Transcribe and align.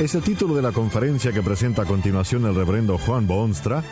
es 0.00 0.14
el 0.14 0.22
título 0.22 0.54
de 0.54 0.62
la 0.62 0.72
conferencia 0.72 1.32
que 1.32 1.42
presenta 1.42 1.82
a 1.82 1.86
continuación 1.86 2.44
el 2.46 2.54
reverendo 2.54 2.98
Juan 2.98 3.26
Boonstra 3.26 3.82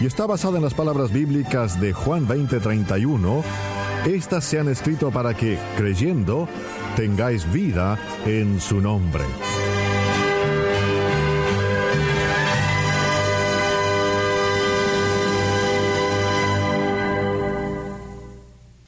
y 0.00 0.06
está 0.06 0.26
basada 0.26 0.56
en 0.56 0.64
las 0.64 0.74
palabras 0.74 1.12
bíblicas 1.12 1.80
de 1.80 1.92
Juan 1.92 2.26
20:31. 2.26 3.42
Estas 4.06 4.44
se 4.44 4.58
han 4.58 4.68
escrito 4.68 5.10
para 5.10 5.34
que, 5.34 5.58
creyendo, 5.76 6.48
tengáis 6.96 7.50
vida 7.52 7.98
en 8.26 8.60
su 8.60 8.80
nombre. 8.80 9.24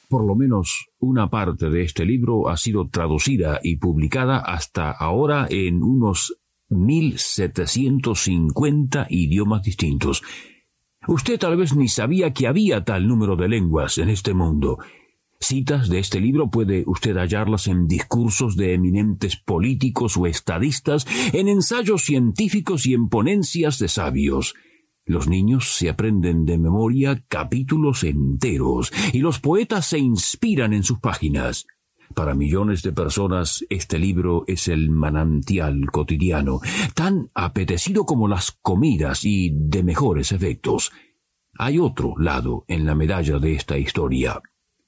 Por 0.08 0.26
lo 0.26 0.34
menos 0.34 0.88
una 0.98 1.30
parte 1.30 1.70
de 1.70 1.84
este 1.84 2.04
libro 2.04 2.50
ha 2.50 2.56
sido 2.58 2.88
traducida 2.88 3.60
y 3.62 3.76
publicada 3.76 4.38
hasta 4.38 4.90
ahora 4.90 5.46
en 5.48 5.82
unos 5.82 6.36
1750 6.72 9.06
idiomas 9.10 9.62
distintos. 9.62 10.22
Usted 11.06 11.38
tal 11.38 11.56
vez 11.56 11.74
ni 11.74 11.88
sabía 11.88 12.32
que 12.32 12.46
había 12.46 12.84
tal 12.84 13.08
número 13.08 13.36
de 13.36 13.48
lenguas 13.48 13.98
en 13.98 14.08
este 14.08 14.32
mundo. 14.34 14.78
Citas 15.40 15.88
de 15.88 15.98
este 15.98 16.20
libro 16.20 16.50
puede 16.50 16.84
usted 16.86 17.16
hallarlas 17.16 17.66
en 17.66 17.88
discursos 17.88 18.56
de 18.56 18.74
eminentes 18.74 19.36
políticos 19.36 20.16
o 20.16 20.28
estadistas, 20.28 21.04
en 21.32 21.48
ensayos 21.48 22.02
científicos 22.02 22.86
y 22.86 22.94
en 22.94 23.08
ponencias 23.08 23.80
de 23.80 23.88
sabios. 23.88 24.54
Los 25.04 25.26
niños 25.26 25.74
se 25.74 25.88
aprenden 25.88 26.44
de 26.44 26.58
memoria 26.58 27.24
capítulos 27.26 28.04
enteros 28.04 28.92
y 29.12 29.18
los 29.18 29.40
poetas 29.40 29.86
se 29.86 29.98
inspiran 29.98 30.72
en 30.72 30.84
sus 30.84 31.00
páginas. 31.00 31.66
Para 32.14 32.34
millones 32.34 32.82
de 32.82 32.92
personas 32.92 33.64
este 33.70 33.98
libro 33.98 34.44
es 34.46 34.68
el 34.68 34.90
manantial 34.90 35.86
cotidiano, 35.90 36.60
tan 36.94 37.30
apetecido 37.34 38.04
como 38.04 38.28
las 38.28 38.52
comidas 38.52 39.24
y 39.24 39.50
de 39.52 39.82
mejores 39.82 40.32
efectos. 40.32 40.92
Hay 41.58 41.78
otro 41.78 42.14
lado 42.18 42.64
en 42.68 42.86
la 42.86 42.94
medalla 42.94 43.38
de 43.38 43.54
esta 43.54 43.78
historia. 43.78 44.40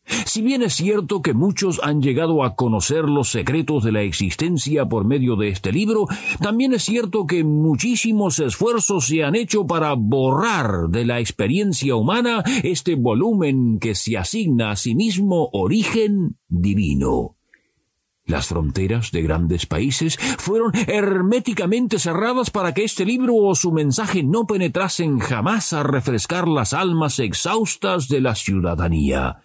Si 0.07 0.43
bien 0.43 0.63
es 0.63 0.75
cierto 0.75 1.23
que 1.23 1.33
muchos 1.33 1.81
han 1.83 2.03
llegado 2.03 2.45
a 2.45 2.57
conocer 2.57 3.05
los 3.05 3.31
secretos 3.31 3.85
de 3.85 3.93
la 3.93 4.03
existencia 4.03 4.87
por 4.87 5.05
medio 5.05 5.37
de 5.37 5.49
este 5.49 5.73
libro, 5.73 6.07
también 6.41 6.75
es 6.75 6.83
cierto 6.83 7.27
que 7.27 7.43
muchísimos 7.45 8.39
esfuerzos 8.39 9.07
se 9.07 9.25
han 9.25 9.35
hecho 9.35 9.67
para 9.67 9.95
borrar 9.95 10.89
de 10.89 11.07
la 11.07 11.21
experiencia 11.21 11.97
humana 11.97 12.43
este 12.63 12.97
volumen 12.97 13.79
que 13.79 13.95
se 13.95 14.19
asigna 14.19 14.73
a 14.73 14.77
sí 14.77 14.95
mismo 14.95 15.49
origen 15.53 16.37
divino. 16.49 17.37
Las 18.27 18.47
fronteras 18.47 19.11
de 19.13 19.21
grandes 19.21 19.67
países 19.67 20.17
fueron 20.17 20.73
herméticamente 20.87 21.99
cerradas 21.99 22.51
para 22.51 22.73
que 22.73 22.85
este 22.85 23.05
libro 23.05 23.35
o 23.37 23.55
su 23.55 23.71
mensaje 23.71 24.23
no 24.23 24.47
penetrasen 24.47 25.19
jamás 25.19 25.75
a 25.75 25.83
refrescar 25.83 26.49
las 26.49 26.73
almas 26.73 27.19
exhaustas 27.19 28.09
de 28.09 28.23
la 28.23 28.35
ciudadanía. 28.35 29.44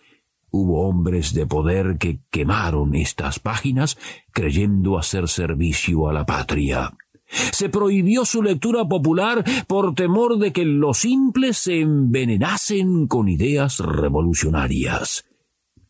Hubo 0.51 0.87
hombres 0.87 1.33
de 1.33 1.45
poder 1.45 1.97
que 1.97 2.19
quemaron 2.31 2.95
estas 2.95 3.39
páginas 3.39 3.97
creyendo 4.31 4.97
hacer 4.97 5.27
servicio 5.27 6.09
a 6.09 6.13
la 6.13 6.25
patria. 6.25 6.93
Se 7.29 7.69
prohibió 7.69 8.25
su 8.25 8.41
lectura 8.41 8.87
popular 8.87 9.43
por 9.67 9.93
temor 9.93 10.39
de 10.39 10.51
que 10.51 10.65
los 10.65 10.99
simples 10.99 11.57
se 11.59 11.81
envenenasen 11.81 13.07
con 13.07 13.29
ideas 13.29 13.79
revolucionarias. 13.79 15.25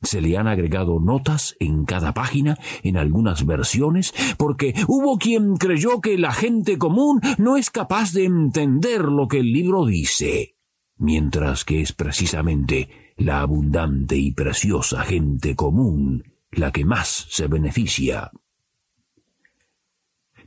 Se 0.02 0.22
le 0.22 0.38
han 0.38 0.48
agregado 0.48 1.00
notas 1.00 1.56
en 1.59 1.86
cada 1.86 2.14
página, 2.14 2.58
en 2.84 2.98
algunas 2.98 3.46
versiones, 3.46 4.14
porque 4.38 4.74
hubo 4.88 5.18
quien 5.18 5.58
creyó 5.58 6.00
que 6.00 6.18
la 6.18 6.31
gente 6.31 6.78
común 6.78 7.22
no 7.38 7.58
es 7.58 7.69
capaz 7.69 8.14
de 8.14 8.25
entender 8.25 9.03
lo 9.03 9.28
que 9.28 9.40
el 9.40 9.52
libro 9.52 9.86
dice, 9.86 10.56
mientras 10.98 11.66
que 11.66 11.81
es 11.81 11.92
precisamente 11.92 13.09
la 13.19 13.41
abundante 13.41 14.16
y 14.16 14.31
preciosa 14.31 15.03
gente 15.03 15.56
común 15.56 16.24
la 16.52 16.72
que 16.72 16.85
más 16.85 17.28
se 17.30 17.47
beneficia. 17.47 18.31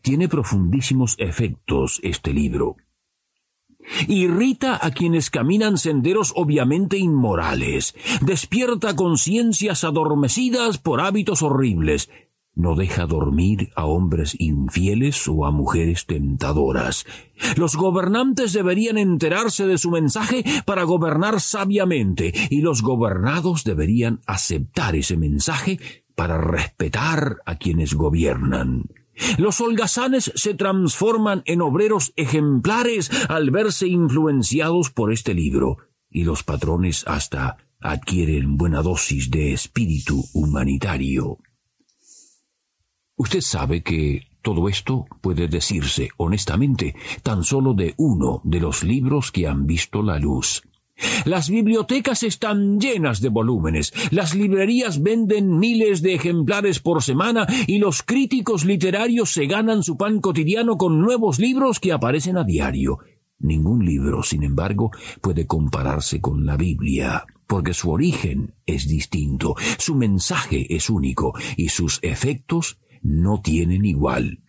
Tiene 0.01 0.29
profundísimos 0.29 1.15
efectos 1.19 2.01
este 2.03 2.33
libro. 2.33 2.77
Irrita 4.09 4.79
a 4.85 4.91
quienes 4.91 5.31
caminan 5.31 5.77
senderos 5.77 6.33
obviamente 6.35 6.97
inmorales, 6.97 7.95
despierta 8.21 8.97
conciencias 8.97 9.85
adormecidas 9.85 10.79
por 10.79 11.01
hábitos 11.01 11.43
horribles, 11.43 12.09
no 12.55 12.75
deja 12.75 13.07
dormir 13.07 13.71
a 13.77 13.87
hombres 13.87 14.37
infieles 14.39 15.27
o 15.27 15.47
a 15.47 15.51
mujeres 15.51 16.07
tentadoras. 16.07 17.07
Los 17.57 17.77
gobernantes 17.77 18.53
deberían 18.53 18.99
enterarse 18.99 19.67
de 19.67 19.79
su 19.79 19.91
mensaje 19.91 20.45
para 20.67 20.83
gobernar 20.85 21.41
sabiamente, 21.41 22.33
y 22.51 22.61
los 22.61 22.83
gobernados 22.83 23.65
deberían 23.65 24.21
aceptar 24.27 24.97
ese 24.97 25.17
mensaje 25.17 25.79
para 26.15 26.39
respetar 26.39 27.39
a 27.47 27.57
quienes 27.57 27.95
gobiernan. 27.95 28.85
Los 29.39 29.61
holgazanes 29.61 30.33
se 30.35 30.55
transforman 30.55 31.43
en 31.47 31.63
obreros 31.63 32.13
ejemplares 32.17 33.11
al 33.29 33.51
verse 33.51 33.87
influenciados 33.87 34.91
por 34.91 35.13
este 35.13 35.35
libro, 35.35 35.79
y 36.11 36.25
los 36.25 36.43
patrones 36.43 37.05
hasta 37.07 37.57
adquieren 37.81 38.57
buena 38.57 38.83
dosis 38.83 39.31
de 39.31 39.53
espíritu 39.53 40.25
humanitario. 40.35 41.39
Usted 43.23 43.41
sabe 43.41 43.85
que 43.85 44.27
todo 44.43 44.69
esto 44.69 45.07
puede 45.21 45.47
decirse 45.47 46.09
honestamente 46.17 46.97
tan 47.23 47.45
solo 47.45 47.73
de 47.73 47.95
uno 47.97 48.41
de 48.43 48.59
los 48.59 48.83
libros 48.83 49.31
que 49.31 49.47
han 49.47 49.65
visto 49.65 50.03
la 50.03 50.19
luz. 50.19 50.65
Las 51.25 51.49
bibliotecas 51.49 52.25
están 52.25 52.81
llenas 52.81 53.21
de 53.21 53.29
volúmenes, 53.29 53.93
las 54.11 54.35
librerías 54.35 55.01
venden 55.05 55.57
miles 55.57 56.03
de 56.03 56.15
ejemplares 56.15 56.81
por 56.81 57.01
semana 57.01 57.47
y 57.69 57.79
los 57.79 58.03
críticos 58.03 58.65
literarios 58.65 59.31
se 59.31 59.47
ganan 59.47 59.85
su 59.85 59.97
pan 59.97 60.21
cotidiano 60.21 60.77
con 60.77 61.01
nuevos 61.01 61.39
libros 61.39 61.79
que 61.79 61.93
aparecen 61.93 62.39
a 62.39 62.43
diario. 62.43 62.99
Ningún 63.39 63.85
libro, 63.85 64.25
sin 64.25 64.43
embargo, 64.43 64.91
puede 65.21 65.47
compararse 65.47 66.21
con 66.21 66.45
la 66.45 66.57
Biblia, 66.57 67.25
porque 67.47 67.73
su 67.73 67.93
origen 67.93 68.55
es 68.67 68.89
distinto, 68.89 69.55
su 69.79 69.95
mensaje 69.95 70.75
es 70.75 70.91
único 70.91 71.35
y 71.57 71.69
sus 71.69 72.01
efectos 72.03 72.79
no 73.03 73.41
tienen 73.43 73.85
igual. 73.85 74.41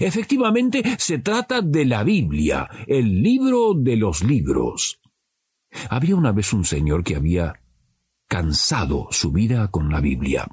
Efectivamente, 0.00 0.82
se 0.98 1.18
trata 1.18 1.62
de 1.62 1.84
la 1.84 2.04
Biblia, 2.04 2.68
el 2.86 3.22
libro 3.22 3.74
de 3.74 3.96
los 3.96 4.22
libros. 4.22 5.00
Había 5.88 6.16
una 6.16 6.32
vez 6.32 6.52
un 6.52 6.64
señor 6.64 7.02
que 7.02 7.16
había 7.16 7.54
cansado 8.28 9.08
su 9.10 9.32
vida 9.32 9.68
con 9.70 9.90
la 9.90 10.00
Biblia. 10.00 10.48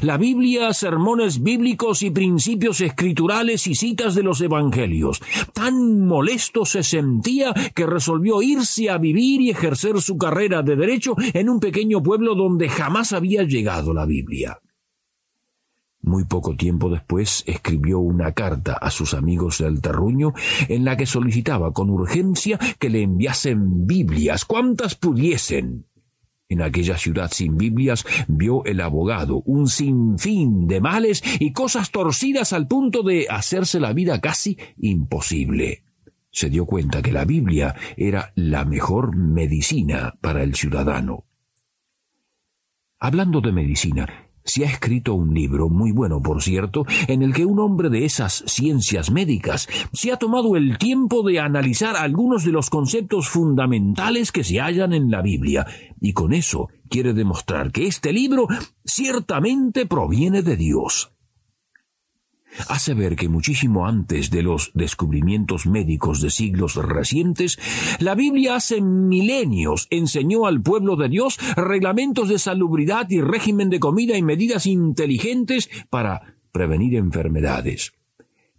La 0.00 0.16
Biblia, 0.16 0.72
sermones 0.72 1.42
bíblicos 1.42 2.02
y 2.02 2.10
principios 2.10 2.80
escriturales 2.80 3.66
y 3.66 3.74
citas 3.74 4.14
de 4.14 4.22
los 4.22 4.40
evangelios. 4.40 5.20
Tan 5.52 6.06
molesto 6.06 6.64
se 6.64 6.82
sentía 6.82 7.52
que 7.74 7.86
resolvió 7.86 8.40
irse 8.40 8.88
a 8.88 8.96
vivir 8.96 9.42
y 9.42 9.50
ejercer 9.50 10.00
su 10.00 10.16
carrera 10.16 10.62
de 10.62 10.76
derecho 10.76 11.14
en 11.18 11.50
un 11.50 11.60
pequeño 11.60 12.02
pueblo 12.02 12.34
donde 12.34 12.70
jamás 12.70 13.12
había 13.12 13.42
llegado 13.42 13.92
la 13.92 14.06
Biblia. 14.06 14.60
Muy 16.06 16.22
poco 16.22 16.54
tiempo 16.54 16.88
después 16.88 17.42
escribió 17.48 17.98
una 17.98 18.30
carta 18.30 18.74
a 18.74 18.90
sus 18.92 19.12
amigos 19.12 19.58
del 19.58 19.80
terruño 19.80 20.34
en 20.68 20.84
la 20.84 20.96
que 20.96 21.04
solicitaba 21.04 21.72
con 21.72 21.90
urgencia 21.90 22.60
que 22.78 22.90
le 22.90 23.02
enviasen 23.02 23.88
Biblias, 23.88 24.44
cuantas 24.44 24.94
pudiesen. 24.94 25.84
En 26.48 26.62
aquella 26.62 26.96
ciudad 26.96 27.32
sin 27.32 27.56
Biblias 27.56 28.06
vio 28.28 28.64
el 28.66 28.82
abogado 28.82 29.42
un 29.46 29.68
sinfín 29.68 30.68
de 30.68 30.80
males 30.80 31.24
y 31.40 31.52
cosas 31.52 31.90
torcidas 31.90 32.52
al 32.52 32.68
punto 32.68 33.02
de 33.02 33.26
hacerse 33.28 33.80
la 33.80 33.92
vida 33.92 34.20
casi 34.20 34.56
imposible. 34.78 35.82
Se 36.30 36.50
dio 36.50 36.66
cuenta 36.66 37.02
que 37.02 37.10
la 37.10 37.24
Biblia 37.24 37.74
era 37.96 38.30
la 38.36 38.64
mejor 38.64 39.16
medicina 39.16 40.14
para 40.20 40.44
el 40.44 40.54
ciudadano. 40.54 41.24
Hablando 43.00 43.40
de 43.40 43.50
medicina, 43.50 44.25
se 44.56 44.64
ha 44.64 44.70
escrito 44.70 45.12
un 45.12 45.34
libro, 45.34 45.68
muy 45.68 45.92
bueno 45.92 46.22
por 46.22 46.42
cierto, 46.42 46.86
en 47.08 47.20
el 47.20 47.34
que 47.34 47.44
un 47.44 47.58
hombre 47.58 47.90
de 47.90 48.06
esas 48.06 48.42
ciencias 48.46 49.10
médicas 49.10 49.68
se 49.92 50.10
ha 50.10 50.16
tomado 50.16 50.56
el 50.56 50.78
tiempo 50.78 51.22
de 51.22 51.40
analizar 51.40 51.94
algunos 51.94 52.42
de 52.42 52.52
los 52.52 52.70
conceptos 52.70 53.28
fundamentales 53.28 54.32
que 54.32 54.44
se 54.44 54.58
hallan 54.58 54.94
en 54.94 55.10
la 55.10 55.20
Biblia, 55.20 55.66
y 56.00 56.14
con 56.14 56.32
eso 56.32 56.70
quiere 56.88 57.12
demostrar 57.12 57.70
que 57.70 57.86
este 57.86 58.14
libro 58.14 58.48
ciertamente 58.82 59.84
proviene 59.84 60.40
de 60.40 60.56
Dios 60.56 61.12
hace 62.68 62.94
ver 62.94 63.16
que 63.16 63.28
muchísimo 63.28 63.86
antes 63.86 64.30
de 64.30 64.42
los 64.42 64.70
descubrimientos 64.74 65.66
médicos 65.66 66.20
de 66.20 66.30
siglos 66.30 66.76
recientes, 66.76 67.58
la 67.98 68.14
Biblia 68.14 68.56
hace 68.56 68.80
milenios 68.80 69.86
enseñó 69.90 70.46
al 70.46 70.62
pueblo 70.62 70.96
de 70.96 71.08
Dios 71.08 71.38
reglamentos 71.56 72.28
de 72.28 72.38
salubridad 72.38 73.08
y 73.10 73.20
régimen 73.20 73.70
de 73.70 73.80
comida 73.80 74.16
y 74.16 74.22
medidas 74.22 74.66
inteligentes 74.66 75.68
para 75.90 76.36
prevenir 76.52 76.96
enfermedades. 76.96 77.92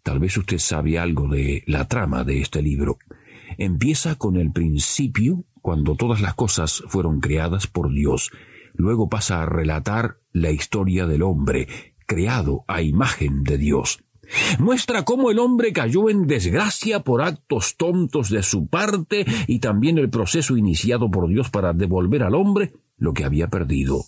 Tal 0.03 0.19
vez 0.19 0.37
usted 0.37 0.59
sabe 0.59 0.99
algo 0.99 1.27
de 1.27 1.63
la 1.65 1.87
trama 1.87 2.23
de 2.23 2.41
este 2.41 2.61
libro. 2.61 2.97
Empieza 3.57 4.15
con 4.15 4.37
el 4.37 4.51
principio, 4.51 5.43
cuando 5.61 5.95
todas 5.95 6.21
las 6.21 6.33
cosas 6.33 6.83
fueron 6.87 7.19
creadas 7.19 7.67
por 7.67 7.91
Dios. 7.91 8.31
Luego 8.73 9.09
pasa 9.09 9.41
a 9.41 9.45
relatar 9.45 10.17
la 10.31 10.51
historia 10.51 11.07
del 11.07 11.23
hombre, 11.23 11.67
creado 12.07 12.65
a 12.67 12.81
imagen 12.81 13.43
de 13.43 13.59
Dios. 13.59 13.99
Muestra 14.59 15.05
cómo 15.05 15.31
el 15.31 15.39
hombre 15.39 15.71
cayó 15.71 16.09
en 16.09 16.27
desgracia 16.27 17.01
por 17.01 17.21
actos 17.21 17.75
tontos 17.77 18.29
de 18.29 18.43
su 18.43 18.67
parte 18.67 19.25
y 19.47 19.59
también 19.59 19.97
el 19.97 20.09
proceso 20.09 20.57
iniciado 20.57 21.09
por 21.11 21.27
Dios 21.29 21.49
para 21.49 21.73
devolver 21.73 22.23
al 22.23 22.35
hombre 22.35 22.73
lo 22.97 23.13
que 23.13 23.23
había 23.23 23.47
perdido. 23.49 24.03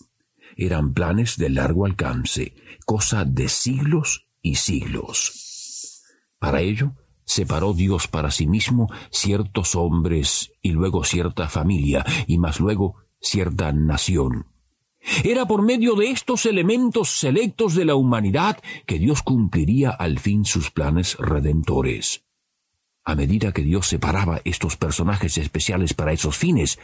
Eran 0.57 0.93
planes 0.93 1.37
de 1.37 1.49
largo 1.49 1.85
alcance, 1.85 2.53
cosa 2.85 3.23
de 3.23 3.47
siglos 3.47 4.27
y 4.41 4.55
siglos. 4.55 6.03
Para 6.39 6.61
ello, 6.61 6.93
separó 7.23 7.73
Dios 7.73 8.07
para 8.07 8.31
sí 8.31 8.47
mismo 8.47 8.89
ciertos 9.11 9.75
hombres 9.75 10.51
y 10.61 10.71
luego 10.71 11.03
cierta 11.03 11.47
familia 11.47 12.05
y 12.27 12.39
más 12.39 12.59
luego 12.59 12.95
cierta 13.21 13.71
nación. 13.71 14.48
Era 15.23 15.45
por 15.45 15.61
medio 15.61 15.95
de 15.95 16.11
estos 16.11 16.45
elementos 16.45 17.09
selectos 17.09 17.75
de 17.75 17.85
la 17.85 17.95
humanidad 17.95 18.57
que 18.85 18.99
Dios 18.99 19.21
cumpliría 19.21 19.91
al 19.91 20.19
fin 20.19 20.45
sus 20.45 20.71
planes 20.71 21.17
redentores. 21.17 22.23
A 23.05 23.15
medida 23.15 23.51
que 23.51 23.63
Dios 23.63 23.87
separaba 23.87 24.41
estos 24.43 24.77
personajes 24.77 25.37
especiales 25.37 25.93
para 25.93 26.13
esos 26.13 26.37
fines, 26.37 26.77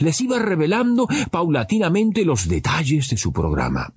les 0.00 0.20
iba 0.20 0.38
revelando 0.38 1.08
paulatinamente 1.30 2.24
los 2.24 2.48
detalles 2.48 3.08
de 3.08 3.16
su 3.16 3.32
programa. 3.32 3.94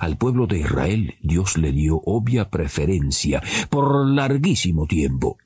Al 0.00 0.16
pueblo 0.16 0.46
de 0.46 0.60
Israel 0.60 1.14
Dios 1.20 1.58
le 1.58 1.72
dio 1.72 2.00
obvia 2.04 2.50
preferencia 2.50 3.42
por 3.68 4.06
larguísimo 4.06 4.86
tiempo. 4.86 5.36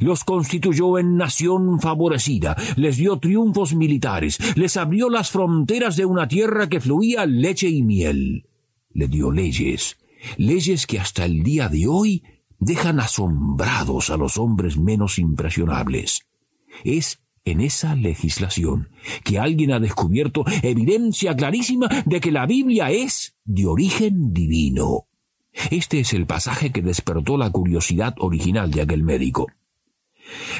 Los 0.00 0.24
constituyó 0.24 0.98
en 0.98 1.16
nación 1.16 1.80
favorecida, 1.80 2.56
les 2.76 2.96
dio 2.96 3.18
triunfos 3.18 3.74
militares, 3.74 4.38
les 4.56 4.76
abrió 4.76 5.08
las 5.08 5.30
fronteras 5.30 5.96
de 5.96 6.04
una 6.04 6.28
tierra 6.28 6.68
que 6.68 6.80
fluía 6.80 7.26
leche 7.26 7.68
y 7.68 7.82
miel. 7.82 8.46
Le 8.92 9.08
dio 9.08 9.30
leyes, 9.30 9.96
leyes 10.36 10.86
que 10.86 10.98
hasta 10.98 11.24
el 11.24 11.42
día 11.42 11.68
de 11.68 11.86
hoy 11.86 12.22
dejan 12.58 13.00
asombrados 13.00 14.10
a 14.10 14.16
los 14.16 14.38
hombres 14.38 14.76
menos 14.76 15.18
impresionables. 15.18 16.22
Es 16.84 17.20
en 17.44 17.60
esa 17.60 17.94
legislación 17.94 18.90
que 19.24 19.38
alguien 19.38 19.72
ha 19.72 19.80
descubierto 19.80 20.44
evidencia 20.62 21.34
clarísima 21.34 21.88
de 22.04 22.20
que 22.20 22.32
la 22.32 22.46
Biblia 22.46 22.90
es 22.90 23.34
de 23.44 23.66
origen 23.66 24.32
divino. 24.32 25.06
Este 25.70 26.00
es 26.00 26.12
el 26.12 26.26
pasaje 26.26 26.70
que 26.70 26.82
despertó 26.82 27.36
la 27.36 27.50
curiosidad 27.50 28.14
original 28.18 28.70
de 28.70 28.82
aquel 28.82 29.02
médico. 29.02 29.46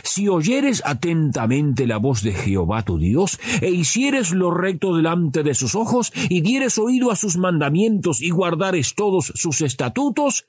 Si 0.03 0.29
oyeres 0.29 0.83
atentamente 0.85 1.87
la 1.87 1.99
voz 1.99 2.23
de 2.23 2.33
Jehová 2.33 2.85
tu 2.85 2.99
Dios, 2.99 3.39
e 3.61 3.71
hicieres 3.71 4.33
lo 4.33 4.51
recto 4.51 4.97
delante 4.97 5.43
de 5.43 5.55
sus 5.55 5.75
ojos, 5.75 6.13
y 6.29 6.41
dieres 6.41 6.79
oído 6.79 7.11
a 7.11 7.17
sus 7.17 7.37
mandamientos, 7.37 8.21
y 8.21 8.31
guardares 8.31 8.95
todos 8.95 9.33
sus 9.35 9.61
estatutos, 9.61 10.47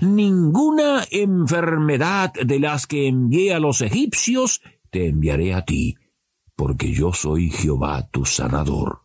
ninguna 0.00 1.04
enfermedad 1.10 2.32
de 2.32 2.58
las 2.58 2.86
que 2.86 3.08
envié 3.08 3.52
a 3.52 3.58
los 3.60 3.82
egipcios 3.82 4.62
te 4.90 5.08
enviaré 5.08 5.54
a 5.54 5.64
ti, 5.64 5.96
porque 6.54 6.92
yo 6.92 7.12
soy 7.12 7.50
Jehová 7.50 8.08
tu 8.10 8.24
sanador. 8.24 9.01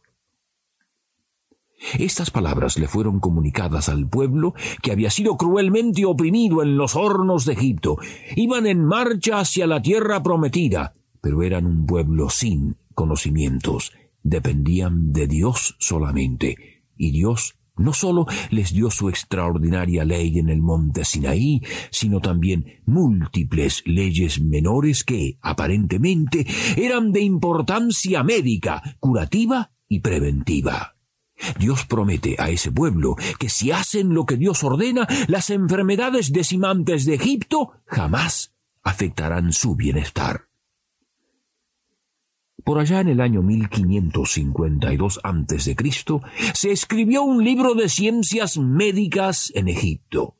Estas 1.99 2.31
palabras 2.31 2.77
le 2.77 2.87
fueron 2.87 3.19
comunicadas 3.19 3.87
al 3.89 4.07
pueblo 4.07 4.53
que 4.81 4.91
había 4.91 5.11
sido 5.11 5.37
cruelmente 5.37 6.05
oprimido 6.05 6.63
en 6.63 6.77
los 6.77 6.95
hornos 6.95 7.45
de 7.45 7.53
Egipto. 7.53 7.97
Iban 8.35 8.65
en 8.65 8.83
marcha 8.83 9.39
hacia 9.39 9.67
la 9.67 9.81
tierra 9.81 10.23
prometida, 10.23 10.93
pero 11.21 11.43
eran 11.43 11.65
un 11.65 11.85
pueblo 11.85 12.29
sin 12.29 12.77
conocimientos. 12.93 13.93
Dependían 14.23 15.13
de 15.13 15.27
Dios 15.27 15.75
solamente, 15.79 16.83
y 16.97 17.11
Dios 17.11 17.55
no 17.77 17.93
sólo 17.93 18.25
les 18.49 18.73
dio 18.73 18.89
su 18.89 19.07
extraordinaria 19.07 20.03
ley 20.03 20.39
en 20.39 20.49
el 20.49 20.61
monte 20.61 21.05
Sinaí, 21.05 21.61
sino 21.91 22.19
también 22.19 22.81
múltiples 22.85 23.83
leyes 23.85 24.41
menores 24.41 25.03
que, 25.03 25.37
aparentemente, 25.41 26.45
eran 26.75 27.11
de 27.11 27.21
importancia 27.21 28.23
médica, 28.23 28.81
curativa 28.99 29.71
y 29.87 29.99
preventiva. 29.99 30.96
Dios 31.59 31.85
promete 31.85 32.35
a 32.39 32.49
ese 32.49 32.71
pueblo 32.71 33.15
que 33.39 33.49
si 33.49 33.71
hacen 33.71 34.13
lo 34.13 34.25
que 34.25 34.37
Dios 34.37 34.63
ordena, 34.63 35.07
las 35.27 35.49
enfermedades 35.49 36.31
decimantes 36.31 37.05
de 37.05 37.15
Egipto 37.15 37.73
jamás 37.85 38.53
afectarán 38.83 39.53
su 39.53 39.75
bienestar. 39.75 40.47
Por 42.63 42.79
allá 42.79 42.99
en 42.99 43.07
el 43.07 43.21
año 43.21 43.41
1552 43.43 45.21
a.C., 45.23 45.75
se 46.53 46.71
escribió 46.71 47.23
un 47.23 47.43
libro 47.43 47.75
de 47.75 47.87
ciencias 47.87 48.57
médicas 48.57 49.53
en 49.55 49.69
Egipto. 49.69 50.35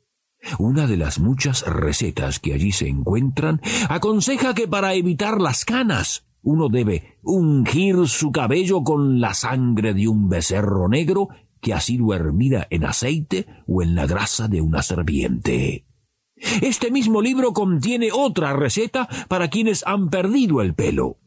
Una 0.58 0.86
de 0.86 0.96
las 0.96 1.18
muchas 1.18 1.66
recetas 1.66 2.38
que 2.38 2.54
allí 2.54 2.72
se 2.72 2.88
encuentran 2.88 3.60
aconseja 3.88 4.54
que 4.54 4.68
para 4.68 4.94
evitar 4.94 5.40
las 5.40 5.64
canas 5.64 6.27
uno 6.42 6.68
debe 6.68 7.18
ungir 7.22 8.06
su 8.06 8.30
cabello 8.32 8.82
con 8.82 9.20
la 9.20 9.34
sangre 9.34 9.94
de 9.94 10.08
un 10.08 10.28
becerro 10.28 10.88
negro 10.88 11.28
que 11.60 11.74
ha 11.74 11.80
sido 11.80 12.14
hervida 12.14 12.66
en 12.70 12.84
aceite 12.84 13.46
o 13.66 13.82
en 13.82 13.94
la 13.94 14.06
grasa 14.06 14.48
de 14.48 14.60
una 14.60 14.82
serpiente. 14.82 15.84
Este 16.62 16.90
mismo 16.90 17.20
libro 17.20 17.52
contiene 17.52 18.10
otra 18.12 18.52
receta 18.52 19.08
para 19.28 19.48
quienes 19.48 19.84
han 19.86 20.08
perdido 20.08 20.62
el 20.62 20.74
pelo. 20.74 21.18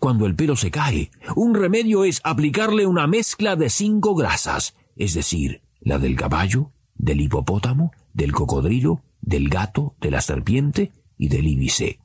Cuando 0.00 0.26
el 0.26 0.34
pelo 0.34 0.56
se 0.56 0.72
cae, 0.72 1.10
un 1.36 1.54
remedio 1.54 2.04
es 2.04 2.20
aplicarle 2.24 2.86
una 2.86 3.06
mezcla 3.06 3.54
de 3.54 3.70
cinco 3.70 4.16
grasas, 4.16 4.74
es 4.96 5.14
decir, 5.14 5.62
la 5.80 5.98
del 6.00 6.16
caballo, 6.16 6.72
del 6.96 7.20
hipopótamo, 7.20 7.92
del 8.12 8.32
cocodrilo, 8.32 9.02
del 9.20 9.48
gato, 9.48 9.94
de 10.00 10.10
la 10.10 10.20
serpiente 10.20 10.92
y 11.16 11.28
del 11.28 11.46
íbice. 11.46 12.00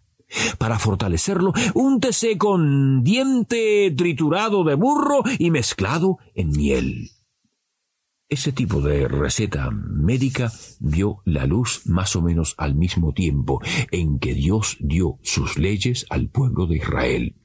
Para 0.58 0.80
fortalecerlo, 0.80 1.54
úntese 1.74 2.38
con 2.38 3.04
diente 3.04 3.94
triturado 3.96 4.64
de 4.64 4.76
burro 4.76 5.24
y 5.40 5.52
mezclado 5.52 6.18
en 6.36 6.52
miel. 6.52 7.10
Ese 8.30 8.52
tipo 8.52 8.82
de 8.82 9.08
receta 9.08 9.70
médica 9.70 10.52
vio 10.80 11.22
la 11.24 11.46
luz 11.46 11.86
más 11.86 12.16
o 12.16 12.22
menos 12.22 12.56
al 12.58 12.74
mismo 12.74 13.14
tiempo 13.14 13.62
en 13.92 14.18
que 14.18 14.34
Dios 14.34 14.78
dio 14.80 15.20
sus 15.22 15.60
leyes 15.60 16.08
al 16.10 16.30
pueblo 16.30 16.66
de 16.66 16.78
Israel. 16.78 17.36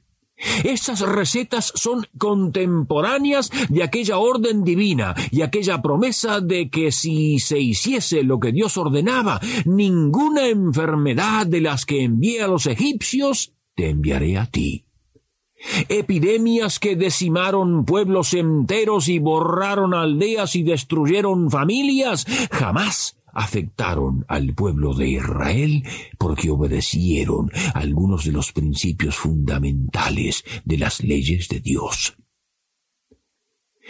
Estas 0.63 1.01
recetas 1.01 1.71
son 1.75 2.07
contemporáneas 2.17 3.51
de 3.69 3.83
aquella 3.83 4.17
orden 4.17 4.63
divina 4.63 5.15
y 5.31 5.41
aquella 5.41 5.81
promesa 5.81 6.39
de 6.39 6.69
que 6.69 6.91
si 6.91 7.39
se 7.39 7.59
hiciese 7.59 8.23
lo 8.23 8.39
que 8.39 8.51
Dios 8.51 8.77
ordenaba, 8.77 9.39
ninguna 9.65 10.47
enfermedad 10.47 11.45
de 11.45 11.61
las 11.61 11.85
que 11.85 12.03
envié 12.03 12.41
a 12.41 12.47
los 12.47 12.65
egipcios 12.67 13.53
te 13.75 13.89
enviaré 13.89 14.37
a 14.37 14.45
ti. 14.45 14.85
Epidemias 15.89 16.79
que 16.79 16.95
decimaron 16.95 17.83
pueblos 17.83 18.33
enteros 18.33 19.09
y 19.09 19.19
borraron 19.19 19.93
aldeas 19.93 20.55
y 20.55 20.63
destruyeron 20.63 21.51
familias, 21.51 22.25
jamás 22.49 23.18
afectaron 23.33 24.25
al 24.27 24.53
pueblo 24.53 24.93
de 24.93 25.09
Israel 25.09 25.83
porque 26.17 26.49
obedecieron 26.49 27.51
algunos 27.73 28.25
de 28.25 28.31
los 28.31 28.51
principios 28.51 29.15
fundamentales 29.15 30.43
de 30.65 30.77
las 30.77 31.01
leyes 31.03 31.47
de 31.49 31.59
Dios. 31.59 32.15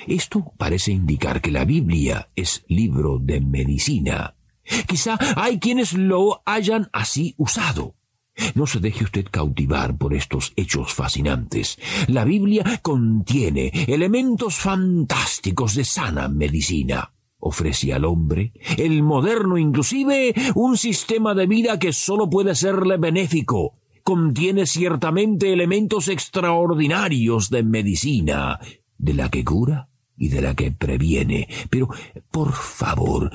Esto 0.07 0.53
parece 0.57 0.91
indicar 0.91 1.41
que 1.41 1.51
la 1.51 1.65
Biblia 1.65 2.29
es 2.35 2.63
libro 2.67 3.19
de 3.19 3.41
medicina. 3.41 4.35
Quizá 4.87 5.17
hay 5.35 5.59
quienes 5.59 5.93
lo 5.93 6.41
hayan 6.45 6.89
así 6.93 7.33
usado. 7.37 7.95
No 8.55 8.65
se 8.67 8.79
deje 8.79 9.03
usted 9.03 9.25
cautivar 9.29 9.97
por 9.97 10.13
estos 10.13 10.53
hechos 10.55 10.93
fascinantes. 10.93 11.77
La 12.07 12.23
Biblia 12.23 12.79
contiene 12.81 13.71
elementos 13.87 14.55
fantásticos 14.55 15.75
de 15.75 15.83
sana 15.83 16.29
medicina. 16.29 17.11
Ofrece 17.39 17.93
al 17.93 18.03
hombre, 18.03 18.51
el 18.77 19.01
moderno 19.01 19.57
inclusive, 19.57 20.35
un 20.55 20.77
sistema 20.77 21.33
de 21.33 21.47
vida 21.47 21.79
que 21.79 21.93
sólo 21.93 22.29
puede 22.29 22.53
serle 22.53 22.97
benéfico. 22.97 23.75
Contiene 24.03 24.65
ciertamente 24.65 25.53
elementos 25.53 26.09
extraordinarios 26.09 27.49
de 27.49 27.63
medicina, 27.63 28.59
de 28.97 29.13
la 29.13 29.29
que 29.29 29.45
cura 29.45 29.87
y 30.17 30.27
de 30.27 30.41
la 30.41 30.53
que 30.53 30.71
previene. 30.71 31.47
Pero, 31.69 31.87
por 32.29 32.51
favor, 32.51 33.31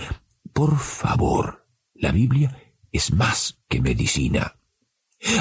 por 0.52 0.76
favor, 0.76 1.66
la 1.94 2.12
Biblia 2.12 2.56
es 2.92 3.12
más 3.12 3.58
que 3.68 3.80
medicina. 3.80 4.56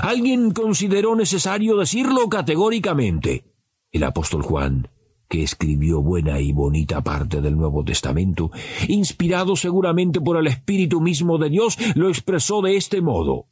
Alguien 0.01 0.51
consideró 0.51 1.15
necesario 1.15 1.75
decirlo 1.77 2.29
categóricamente. 2.29 3.43
El 3.91 4.03
apóstol 4.03 4.41
Juan, 4.41 4.87
que 5.33 5.41
escribió 5.41 5.99
buena 5.99 6.39
y 6.39 6.51
bonita 6.51 7.01
parte 7.01 7.41
del 7.41 7.57
Nuevo 7.57 7.83
Testamento, 7.83 8.51
inspirado 8.87 9.55
seguramente 9.55 10.21
por 10.21 10.37
el 10.37 10.45
Espíritu 10.45 11.01
mismo 11.01 11.39
de 11.39 11.49
Dios, 11.49 11.75
lo 11.95 12.09
expresó 12.09 12.61
de 12.61 12.77
este 12.77 13.01
modo. 13.01 13.47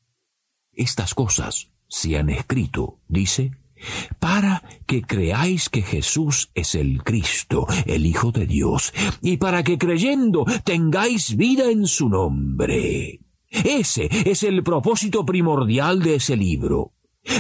Estas 0.74 1.16
cosas 1.16 1.70
se 1.88 2.18
han 2.18 2.30
escrito, 2.30 3.00
dice, 3.08 3.54
para 4.20 4.62
que 4.86 5.02
creáis 5.02 5.70
que 5.70 5.82
Jesús 5.82 6.52
es 6.54 6.76
el 6.76 7.02
Cristo, 7.02 7.66
el 7.88 8.06
Hijo 8.06 8.32
de 8.32 8.46
Dios, 8.46 8.94
y 9.24 9.38
para 9.38 9.64
que 9.64 9.80
creyendo 9.80 10.46
tengáis 10.64 11.36
vida 11.36 11.72
en 11.72 11.88
su 11.88 12.10
nombre. 12.10 13.22
Ese 13.50 14.08
es 14.30 14.44
el 14.44 14.62
propósito 14.62 15.26
primordial 15.26 16.04
de 16.04 16.14
ese 16.18 16.38
libro. 16.38 16.92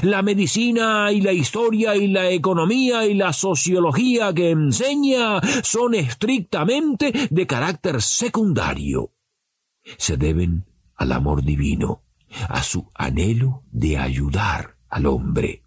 La 0.03 0.21
medicina 0.21 1.11
y 1.11 1.21
la 1.21 1.31
historia 1.31 1.95
y 1.95 2.07
la 2.07 2.29
economía 2.29 3.05
y 3.05 3.15
la 3.15 3.33
sociología 3.33 4.33
que 4.33 4.51
enseña 4.51 5.41
son 5.63 5.95
estrictamente 5.95 7.11
de 7.29 7.47
carácter 7.47 8.01
secundario. 8.01 9.11
Se 9.97 10.17
deben 10.17 10.65
al 10.95 11.11
amor 11.11 11.43
divino, 11.43 12.03
a 12.47 12.61
su 12.61 12.89
anhelo 12.93 13.63
de 13.71 13.97
ayudar 13.97 14.77
al 14.89 15.07
hombre. 15.07 15.63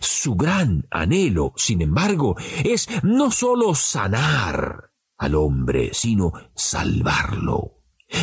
Su 0.00 0.34
gran 0.34 0.86
anhelo, 0.90 1.54
sin 1.56 1.80
embargo, 1.80 2.36
es 2.64 2.88
no 3.02 3.30
sólo 3.30 3.74
sanar 3.74 4.90
al 5.16 5.34
hombre, 5.34 5.90
sino 5.92 6.32
salvarlo. 6.54 7.78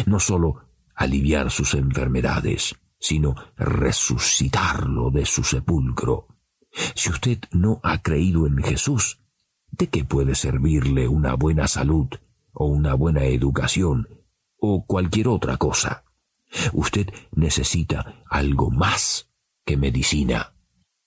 No 0.05 0.19
sólo 0.19 0.67
aliviar 0.95 1.49
sus 1.49 1.73
enfermedades, 1.73 2.75
sino 2.99 3.35
resucitarlo 3.55 5.11
de 5.11 5.25
su 5.25 5.43
sepulcro. 5.43 6.27
Si 6.95 7.09
usted 7.09 7.39
no 7.51 7.79
ha 7.83 8.01
creído 8.01 8.47
en 8.47 8.57
Jesús, 8.63 9.19
¿de 9.71 9.87
qué 9.87 10.03
puede 10.03 10.35
servirle 10.35 11.07
una 11.07 11.35
buena 11.35 11.67
salud 11.67 12.07
o 12.51 12.65
una 12.65 12.93
buena 12.93 13.23
educación 13.23 14.07
o 14.59 14.85
cualquier 14.85 15.27
otra 15.27 15.57
cosa? 15.57 16.03
Usted 16.73 17.07
necesita 17.31 18.23
algo 18.29 18.71
más 18.71 19.29
que 19.65 19.77
medicina. 19.77 20.53